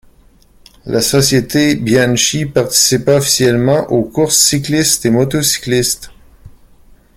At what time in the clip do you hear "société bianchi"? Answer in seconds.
0.99-2.47